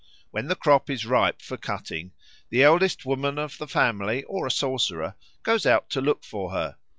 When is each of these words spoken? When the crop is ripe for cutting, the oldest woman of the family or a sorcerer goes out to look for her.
When 0.31 0.47
the 0.47 0.55
crop 0.55 0.89
is 0.89 1.05
ripe 1.05 1.43
for 1.43 1.57
cutting, 1.57 2.13
the 2.49 2.65
oldest 2.65 3.05
woman 3.05 3.37
of 3.37 3.59
the 3.59 3.67
family 3.67 4.23
or 4.23 4.47
a 4.47 4.49
sorcerer 4.49 5.13
goes 5.43 5.67
out 5.67 5.91
to 5.91 6.01
look 6.01 6.23
for 6.23 6.51
her. 6.53 6.77